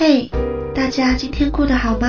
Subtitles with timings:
[0.00, 0.30] 嘿，
[0.74, 2.08] 大家今天过得好吗？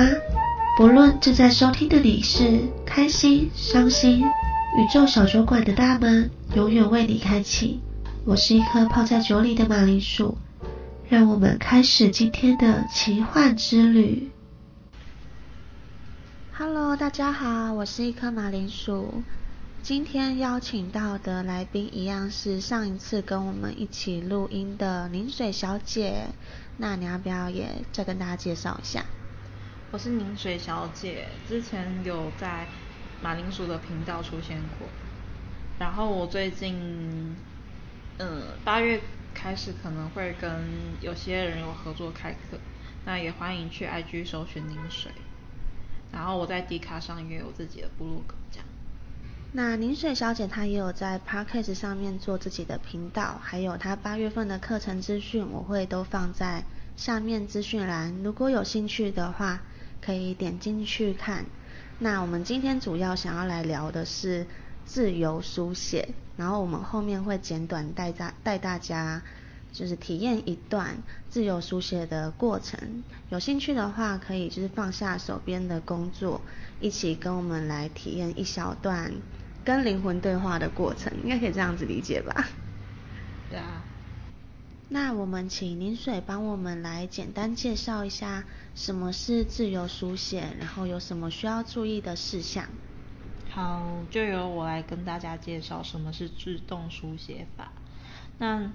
[0.78, 7.82] 不论正在收听的你是开心、伤心，宇宙小酒馆的大门永远为你开启。
[8.24, 10.38] 我是一颗泡在酒里的马铃薯，
[11.10, 14.30] 让我们开始今天的奇幻之旅。
[16.54, 19.22] Hello，大家好，我是一颗马铃薯。
[19.82, 26.28] 今天邀请到的来宾一样是上一次跟我们一起录音的凝水小姐，
[26.76, 29.04] 那你要不要也再跟大家介绍一下？
[29.90, 32.68] 我是凝水小姐，之前有在
[33.20, 34.86] 马铃薯的频道出现过，
[35.80, 37.34] 然后我最近，
[38.18, 39.00] 嗯，八月
[39.34, 40.64] 开始可能会跟
[41.00, 42.56] 有些人有合作开课，
[43.04, 45.10] 那也欢迎去 IG 搜寻凝水，
[46.12, 48.66] 然后我在 D 卡上也有自己的部落格这样。
[49.54, 56.64] 那凝水小姐她也有在 Podcast 上面做自己的频道，还有她八月份的课程资讯，我会都放在
[56.96, 58.14] 下面资讯栏。
[58.24, 59.60] 如果有兴趣的话，
[60.00, 61.44] 可以点进去看。
[61.98, 64.46] 那我们今天主要想要来聊的是
[64.86, 69.20] 自由书写，然后我们后面会简短带大带大家
[69.70, 70.96] 就是体验一段
[71.28, 73.04] 自由书写的过程。
[73.28, 76.40] 有兴趣的话，可以就是放下手边的工作，
[76.80, 79.12] 一起跟我们来体验一小段。
[79.64, 82.48] 跟灵魂对话的过程，应该可以这样子理解吧？
[83.50, 83.82] 对啊。
[84.88, 92.66] 那我们请林水帮我们来简单介绍一下什么是自由书写，然后有什么需要注意的事项。
[93.48, 97.72] 好，就由我来跟大家介绍什么是自动书写法。
[98.38, 98.70] 那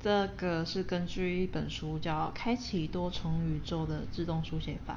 [0.00, 4.94] 这个是根据一本书叫《开启多重宇宙的自动书写法》，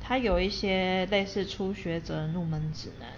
[0.00, 3.08] 它有一些类似初学者入门指南。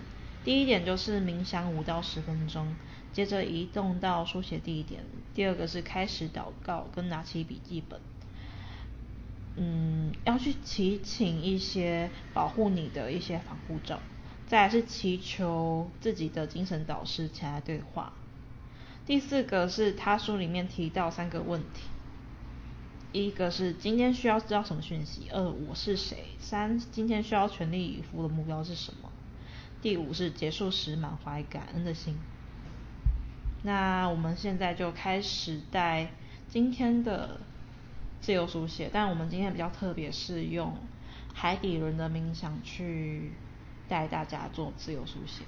[0.51, 2.75] 第一点就是冥想五到十分钟，
[3.13, 5.01] 接着移动到书写地点。
[5.33, 8.01] 第二个是开始祷告跟拿起笔记本，
[9.55, 14.01] 嗯，要去祈请一些保护你的一些防护罩。
[14.49, 18.13] 再来是祈求自己的精神导师前来对话。
[19.07, 21.83] 第四个是他书里面提到三个问题，
[23.13, 25.29] 一个是今天需要知道什么讯息？
[25.31, 26.25] 二我是谁？
[26.41, 29.13] 三今天需要全力以赴的目标是什么？
[29.83, 32.19] 第五是结束时满怀感恩的心。
[33.63, 36.13] 那我们现在就开始带
[36.49, 37.41] 今天的
[38.21, 40.77] 自由书写，但我们今天比较特别，是用
[41.35, 43.33] 海底轮的冥想去
[43.89, 45.45] 带大家做自由书写。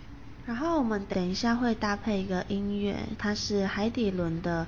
[0.47, 4.67] 然后我们等一下会搭配一个音乐，它是海底轮的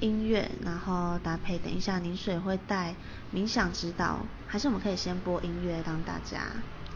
[0.00, 2.94] 音乐，然后搭配等一下凝水会带
[3.32, 6.40] 冥想指导，还是我们可以先播音乐让大家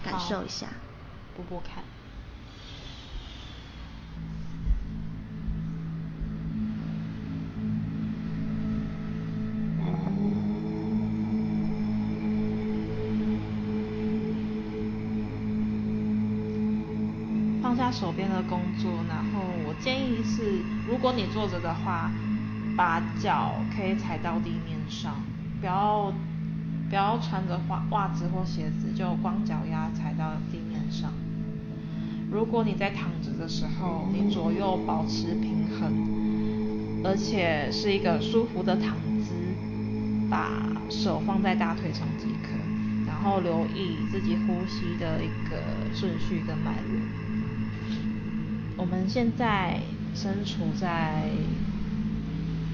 [0.05, 0.67] 感受一下，
[1.37, 1.85] 播播看。
[17.99, 22.11] 手边的工作，然后我建议是，如果你坐着的话，
[22.77, 25.15] 把脚可以踩到地面上，
[25.59, 26.13] 不要
[26.91, 31.11] 不要穿着袜袜子或鞋子，就光脚丫踩到地面上。
[32.31, 39.33] 如果你在躺着的时候，你左右保持平衡，而且是一个舒服的躺姿，
[40.29, 40.51] 把
[40.91, 42.51] 手放在大腿上即可，
[43.07, 45.57] 然后留意自己呼吸的一个
[45.95, 47.26] 顺序跟脉络。
[48.79, 49.81] 我们现在
[50.15, 51.31] 身处在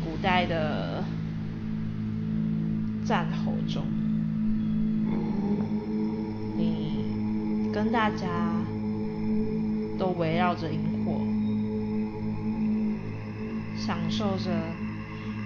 [0.05, 1.05] 古代的
[3.07, 3.85] 战吼中，
[6.57, 8.27] 你跟大家
[9.99, 11.21] 都围绕着萤火，
[13.77, 14.51] 享受着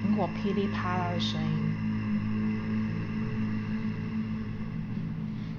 [0.05, 1.49] 萤火噼里啪啦的声音。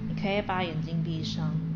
[0.08, 1.67] 你可以把眼睛闭上。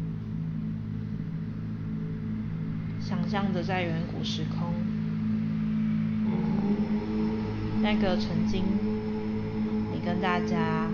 [3.12, 4.72] 想象着在远古时空，
[7.82, 8.64] 那个曾经
[9.92, 10.86] 你跟大家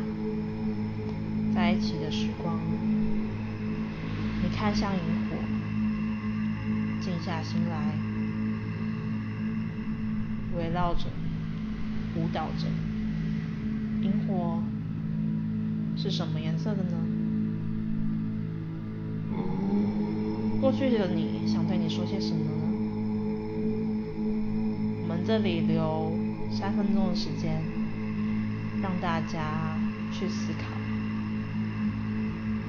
[1.54, 2.58] 在一起的时光，
[4.42, 5.00] 你看向萤
[5.30, 5.36] 火，
[7.00, 7.94] 静下心来，
[10.56, 11.04] 围绕着，
[12.16, 12.66] 舞蹈着。
[14.02, 14.60] 萤火
[15.96, 17.07] 是什么颜色的呢？
[20.60, 22.50] 过去的你想对你说些什么呢？
[25.02, 26.12] 我们这里留
[26.50, 27.62] 三分钟的时间，
[28.82, 29.78] 让大家
[30.12, 30.64] 去思考，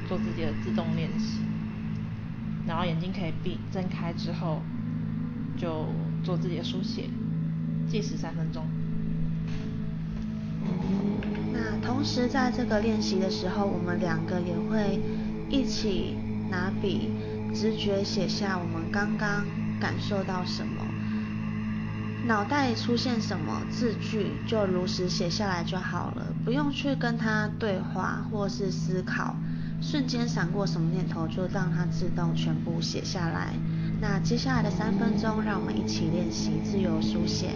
[0.07, 1.39] 做自己的自动练习，
[2.67, 4.61] 然后眼睛可以闭，睁开之后
[5.57, 5.87] 就
[6.23, 7.09] 做自己的书写，
[7.89, 8.63] 计时三分钟。
[11.51, 14.99] 那同时在这个练习的时候，我们两个也会
[15.49, 16.15] 一起
[16.49, 17.09] 拿笔，
[17.53, 19.45] 直觉写下我们刚刚
[19.79, 20.85] 感受到什么，
[22.27, 29.35] 脑袋出现什么字句，就如实写下来就好了，不用去跟他对话或是思考。
[29.81, 33.53] 瞬间闪过什么念头，就让它自动全部写下来。
[34.01, 37.51] 那接下来的三分钟，让我们一起练习自由书写。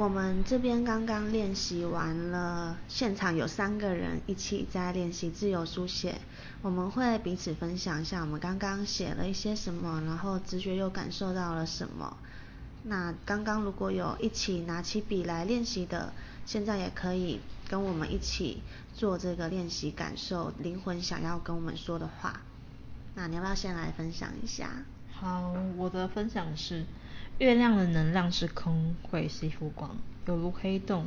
[0.00, 6.22] 我们这边刚刚练习完了，现场有三个人一起在练习自由书写，
[6.62, 12.16] 我们会彼此分享一下我们刚刚写了一些什么，然后直觉又感受到了什么。
[12.84, 16.14] 那刚刚如果有一起拿起笔来练习的，
[16.46, 17.38] 现在也可以
[17.68, 18.62] 跟我们一起
[18.94, 22.40] 做这个练习，感受灵魂想要跟我们说的话。
[23.16, 24.70] 那你要不要先来分享一下？
[25.12, 26.86] 好，我的分享是。
[27.40, 29.96] 月亮的能量是空，会吸附光，
[30.26, 31.06] 犹如黑洞，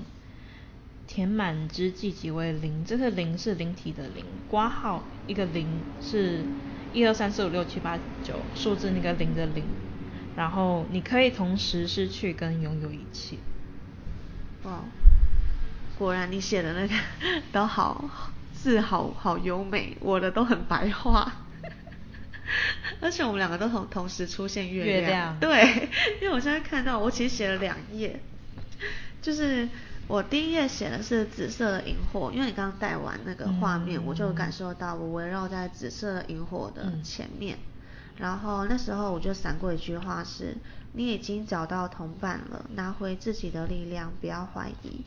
[1.06, 2.84] 填满之际即为零。
[2.84, 5.68] 这个零是灵体的零，挂号一个零
[6.02, 6.44] 是
[6.92, 9.64] 一二三四五六七八九数字那个零的零。
[10.36, 13.38] 然后你可以同时失去跟拥有一切。
[14.64, 14.80] 哇，
[16.00, 16.96] 果然你写的那个
[17.54, 18.10] 都好
[18.56, 21.32] 字好好优美，我的都很白话。
[23.02, 25.90] 而且我们两个都同同时出现月亮，对，
[26.22, 28.20] 因为我现在看到我其实写了两页，
[29.22, 29.68] 就是
[30.08, 37.58] 我第一页写的是紫色的萤火，因为你刚刚带完那个画面，我就感受到我围绕在紫色萤火的前面，
[38.18, 40.56] 然后那时候我就闪过一句话是：
[40.94, 45.02] 你已经找到同伴了，拿回自己的力量，不要怀疑。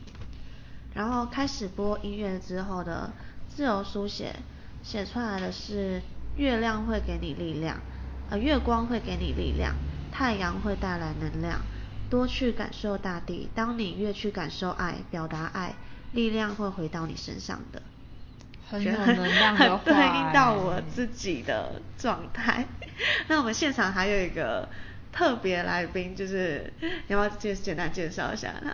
[0.93, 3.11] 然后开始播音乐之后的
[3.47, 4.35] 自由书写，
[4.83, 6.01] 写出来的是。
[6.37, 7.79] 月亮会给你力量，
[8.29, 9.75] 呃，月光会给你力量，
[10.11, 11.59] 太阳会带来能量。
[12.09, 15.75] 多去感受大地，当你越去感受爱，表达爱，
[16.13, 17.81] 力量会回到你身上的。
[18.69, 22.65] 很有能量的话， 对应到我自己的状态。
[23.27, 24.69] 那我们现场还有一个
[25.11, 26.71] 特别来宾，就是
[27.07, 28.69] 要不要介简单介绍一下他？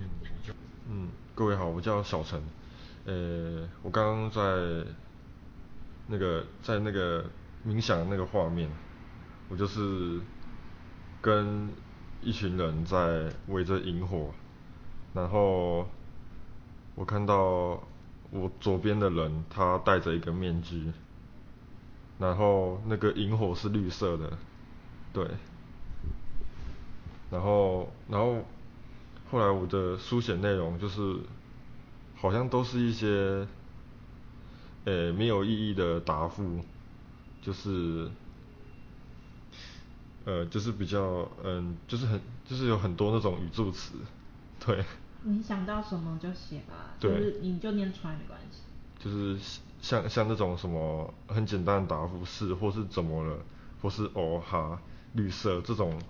[0.00, 0.08] 嗯，
[0.88, 2.42] 嗯，各位好，我叫小陈。
[3.04, 4.40] 呃，我刚刚在。
[6.06, 7.24] 那个在那个
[7.66, 8.70] 冥想那个画面，
[9.48, 10.20] 我就是
[11.20, 11.68] 跟
[12.22, 14.30] 一群人在围着萤火，
[15.14, 15.88] 然后
[16.94, 17.82] 我看到
[18.30, 20.92] 我左边的人他戴着一个面具，
[22.18, 24.38] 然后那个萤火是绿色的，
[25.12, 25.26] 对。
[27.30, 28.44] 然后，然后
[29.30, 31.16] 后来我的书写内容就是，
[32.14, 33.48] 好像都是一些，
[34.84, 36.60] 呃，没有意义的答复，
[37.40, 38.10] 就是，
[40.24, 43.94] 呃，就是比较，嗯，就是很，就是有很多那种语助词，
[44.64, 44.84] 对。
[45.24, 48.62] 你想到什么就写吧，就是你就念出来没关系。
[48.98, 49.38] 就是
[49.80, 53.38] 像像那种什么很简单的答复是或是怎么了，
[53.80, 54.80] 或是哦哈
[55.12, 56.00] 绿色这种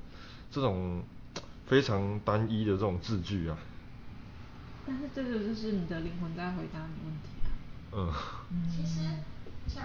[0.51, 1.03] 这种
[1.67, 3.59] 非常单一的这种字句啊。
[4.87, 7.42] 但是这个就是你的灵魂在回答你问题啊。
[7.95, 8.13] 嗯。
[8.71, 9.09] 其实
[9.69, 9.85] 像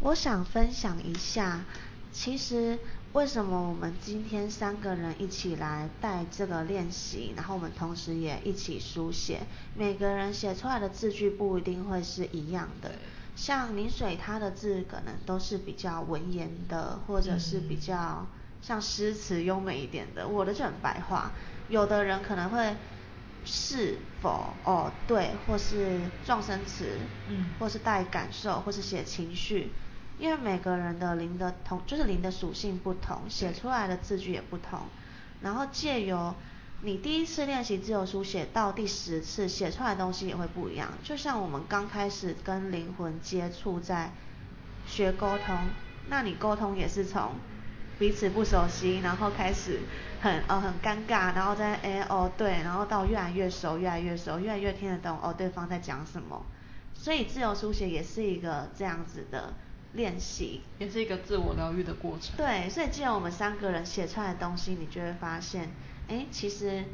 [0.00, 1.64] 我想分享一下，
[2.12, 2.78] 其实
[3.12, 9.40] 为什么我们今天三个人一起来带这个练习，然后我们同时也一起书写，
[9.74, 12.92] 每个人写出来的字句不一定会是一样的。
[13.34, 18.26] 像林水他的字可能都是比较文言的，或者是比较
[18.60, 21.32] 像诗词优美一点的，我的就很白话。
[21.68, 22.76] 有的人可能会
[23.50, 29.72] 是否哦对，或是撞声词，嗯，或是带感受，或是写情绪。
[30.18, 34.80] 因为每个人的灵的同就是灵的属性不同，写出来的字句也不同。
[35.40, 36.34] 然后借由
[36.82, 40.90] 你第一次练习自由书写到第十次写出来的东西也会不一样。
[41.02, 44.12] 就像我们刚开始跟灵魂接触在
[44.86, 45.56] 学沟通，
[46.08, 47.36] 那你沟通也是从
[47.98, 49.80] 彼此不熟悉，然后开始
[50.20, 56.44] 很呃很尴尬，然后再哎哦对，然后到越来越熟，越来越熟，越来越听得懂哦对方在讲什么。
[56.94, 59.54] 所以自由书写也是一个这样子的。
[59.94, 62.36] 练习也是一个自我疗愈的过程。
[62.36, 65.70] 对，所以既然我们三个人写出来的东西，你就会发现，
[66.08, 66.84] 哎，其实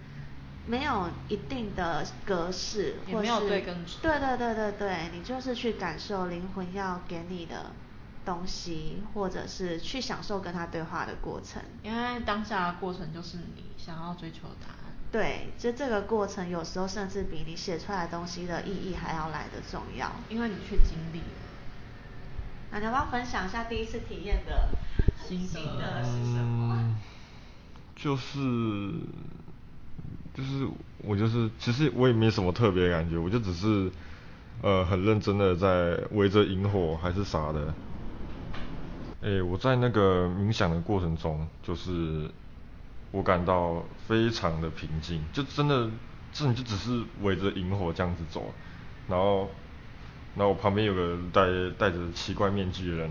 [0.64, 3.98] 没有一定的格式，也没有对跟错。
[4.00, 7.72] 对对对对对，你就是去感受灵魂要给你的
[8.24, 11.62] 东西，或者是去享受跟他对话的过程。
[11.82, 14.92] 因为当下的过程就是你想要追求的答案。
[15.12, 20.10] 对，就这个过程有时候甚至比你写出来的东西的意义还要来的重要。
[20.28, 21.24] 因为你去经历了。
[22.72, 24.70] 那你要不要分享一下第一次体验的
[25.24, 26.74] 心得是什么？
[26.76, 26.96] 嗯，
[27.94, 28.38] 就是，
[30.34, 30.66] 就是
[30.98, 33.92] 我就是，其实我也没什么特别感觉，我就只是，
[34.62, 37.72] 呃，很认真的在围着萤火还是啥的。
[39.24, 42.30] 哎，我在那个冥想的过程中，就是
[43.10, 45.90] 我感到非常的平静，就真的，
[46.32, 48.52] 真的就只是围着萤火这样子走，
[49.08, 49.48] 然后。
[50.36, 51.46] 然后我旁边有个戴
[51.78, 53.10] 戴着奇怪面具的人，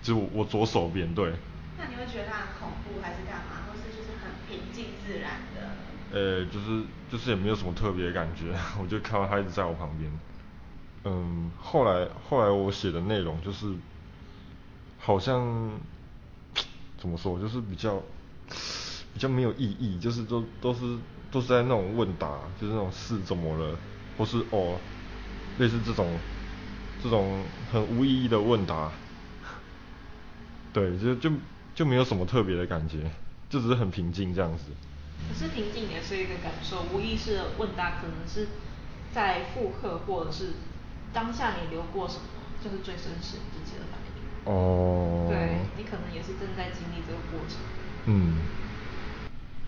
[0.00, 1.32] 就我左手边对。
[1.76, 3.66] 那你会觉得他很恐怖还是干嘛？
[3.66, 5.72] 或是就是很平静自然的？
[6.12, 10.08] 呃，就是就是也没有什么特别的感觉， 我就看到他一直在我旁边。
[11.02, 13.66] 嗯，后来后来我写的内容就是，
[14.98, 15.70] 好像
[16.98, 18.02] 怎么说，就是比较
[19.14, 20.98] 比较没有意义，就是都都是
[21.30, 23.78] 都是在那种问答，就是那种是怎么了，
[24.16, 24.80] 或是哦。
[25.58, 26.20] 类似这种，
[27.02, 28.92] 这种很无意义的问答，
[30.72, 31.32] 对，就就
[31.74, 33.10] 就没有什么特别的感觉，
[33.50, 34.66] 就只是很平静这样子。
[35.28, 38.46] 可是平静也是一个感受，无意识的问答可能是
[39.12, 40.52] 在复刻或者是
[41.12, 42.22] 当下你流过什么，
[42.62, 43.87] 就是最真实自己的。
[44.48, 45.26] 哦。
[45.28, 47.56] 对，你可能也是正在经历这个过程。
[48.06, 48.34] 嗯。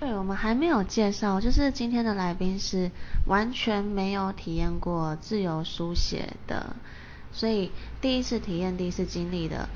[0.01, 2.91] 对，我们还没有介绍，就是今天的来宾是
[3.27, 6.75] 完全没有体验过自由书写的，
[7.33, 7.71] 所以
[8.01, 9.69] 第一次体验、第一次经历的，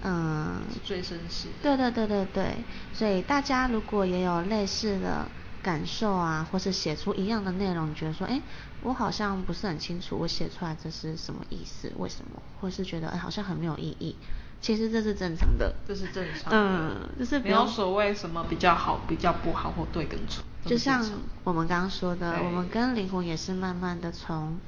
[0.00, 1.48] 嗯，最真实。
[1.60, 2.64] 对对对对对，
[2.94, 5.30] 所以大家如果也有类似的
[5.68, 8.40] 感受啊，或是写出一样的内容，觉得说，哎，
[8.82, 11.92] 我好像不是很清楚，我写出来这是什么意思？
[11.98, 12.40] 为什么？
[12.58, 14.16] 或是觉得，哎，好像很没有意义。
[14.62, 16.50] 其实这是正常的，这是正常。
[16.50, 20.42] 嗯，就是没有所谓什么比较好、比较不好或对跟错。
[20.64, 21.04] 就像
[21.44, 24.58] 我们刚刚说的，我们跟灵魂也是慢慢的从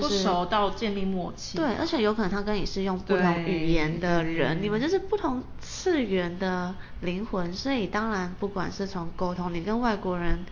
[0.00, 1.58] 不熟到建立默契。
[1.58, 10.44] 对，而且有可能他跟你是用不同语言的人，你们就是不同次元的灵魂，所以当然不管是从沟通，你跟外国人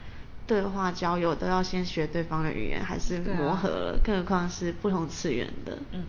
[0.46, 5.78] 对话交友，都要先学对方的语言，还是磨合了，更何况是不同次元的。
[5.92, 6.04] 嗯。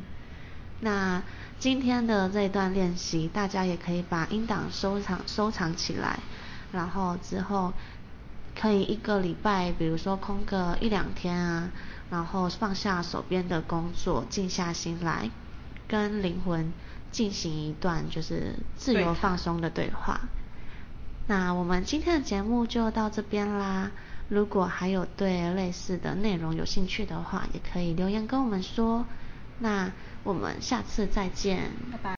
[0.82, 1.24] 那
[1.60, 6.20] 今天的这一段练习，大家也可以把音档收藏收藏起来，
[6.74, 7.72] 然后之后
[8.60, 11.70] 可以一个礼拜，比如说空个一两天啊，
[12.10, 15.30] 然后放下手边的工作，静下心来，
[15.88, 16.72] 跟灵魂
[17.12, 20.22] 进行一段就是自由放松的对话。
[21.28, 23.92] 那我们今天的节目就到这边啦。
[24.30, 29.06] 如果还有对类似的内容有兴趣的话，也可以留言跟我们说。
[29.60, 29.92] 那
[30.24, 32.12] 我们下次再见，拜拜。